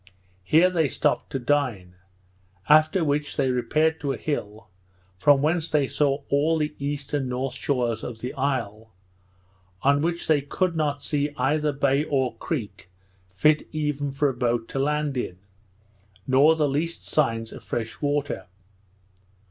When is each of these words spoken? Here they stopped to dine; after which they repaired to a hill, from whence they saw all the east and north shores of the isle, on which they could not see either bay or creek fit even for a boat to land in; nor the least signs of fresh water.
Here 0.43 0.71
they 0.71 0.87
stopped 0.87 1.29
to 1.29 1.37
dine; 1.37 1.93
after 2.67 3.03
which 3.03 3.37
they 3.37 3.51
repaired 3.51 3.99
to 3.99 4.13
a 4.13 4.17
hill, 4.17 4.67
from 5.19 5.43
whence 5.43 5.69
they 5.69 5.85
saw 5.85 6.23
all 6.29 6.57
the 6.57 6.73
east 6.79 7.13
and 7.13 7.29
north 7.29 7.53
shores 7.53 8.03
of 8.03 8.17
the 8.17 8.33
isle, 8.33 8.89
on 9.83 10.01
which 10.01 10.25
they 10.25 10.41
could 10.41 10.75
not 10.75 11.03
see 11.03 11.31
either 11.37 11.71
bay 11.71 12.03
or 12.03 12.33
creek 12.37 12.89
fit 13.31 13.67
even 13.71 14.11
for 14.11 14.27
a 14.27 14.33
boat 14.33 14.67
to 14.69 14.79
land 14.79 15.17
in; 15.17 15.37
nor 16.25 16.55
the 16.55 16.67
least 16.67 17.05
signs 17.05 17.51
of 17.53 17.63
fresh 17.63 18.01
water. 18.01 18.47